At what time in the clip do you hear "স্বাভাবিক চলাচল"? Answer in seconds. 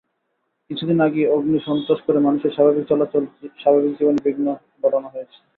2.51-3.23